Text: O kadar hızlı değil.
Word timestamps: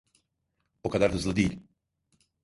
O 0.83 0.89
kadar 0.89 1.11
hızlı 1.13 1.35
değil. 1.35 1.59